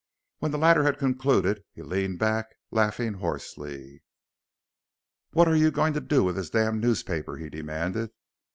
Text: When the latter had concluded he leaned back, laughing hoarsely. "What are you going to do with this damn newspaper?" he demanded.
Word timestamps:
When 0.39 0.49
the 0.51 0.57
latter 0.57 0.81
had 0.81 0.97
concluded 0.97 1.61
he 1.75 1.83
leaned 1.83 2.17
back, 2.17 2.47
laughing 2.71 3.13
hoarsely. 3.13 4.01
"What 5.33 5.47
are 5.47 5.55
you 5.55 5.69
going 5.69 5.93
to 5.93 6.01
do 6.01 6.23
with 6.23 6.37
this 6.37 6.49
damn 6.49 6.79
newspaper?" 6.79 7.37
he 7.37 7.51
demanded. 7.51 8.09